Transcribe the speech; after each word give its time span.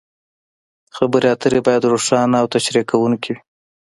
خبرې 0.95 1.27
اترې 1.35 1.59
باید 1.67 1.89
روښانه 1.91 2.35
او 2.41 2.45
تشریح 2.53 2.83
کوونکې 2.91 3.29
وي. 3.33 3.39